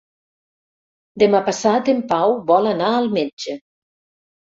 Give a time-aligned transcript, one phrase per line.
[1.25, 3.61] Demà passat en Pau vol anar al metge.